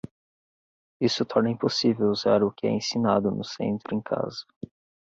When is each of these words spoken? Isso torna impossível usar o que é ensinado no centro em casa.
Isso 0.99 1.23
torna 1.23 1.51
impossível 1.51 2.09
usar 2.09 2.41
o 2.41 2.51
que 2.51 2.65
é 2.65 2.71
ensinado 2.71 3.29
no 3.29 3.43
centro 3.43 3.93
em 3.95 4.01
casa. 4.01 4.43